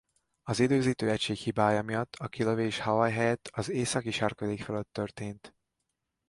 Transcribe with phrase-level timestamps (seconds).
[0.43, 5.53] Az időzítő egység hibája miatt a kilövés Hawaii helyett az északi sarkvidék fölött történt.